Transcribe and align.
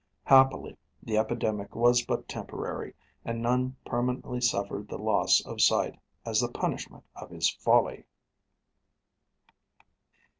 Happily 0.23 0.77
the 1.03 1.15
epidemic 1.19 1.75
was 1.75 2.03
but 2.03 2.27
temporary, 2.27 2.95
and 3.23 3.39
none 3.39 3.75
permanently 3.85 4.41
suffered 4.41 4.87
the 4.87 4.97
loss 4.97 5.45
of 5.45 5.61
sight 5.61 5.99
as 6.25 6.41
the 6.41 6.49
punishment 6.49 7.03
of 7.15 7.29
his 7.29 7.51
folly. 7.51 8.05